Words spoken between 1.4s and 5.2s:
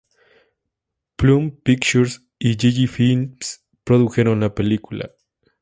Pictures y Gigi Films produjeron la película.